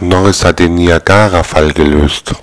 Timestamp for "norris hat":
0.00-0.58